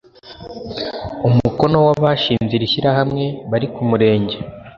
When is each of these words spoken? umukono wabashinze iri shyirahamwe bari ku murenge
umukono 1.27 1.77
wabashinze 1.87 2.51
iri 2.57 2.71
shyirahamwe 2.73 3.25
bari 3.49 3.67
ku 3.73 3.81
murenge 3.89 4.37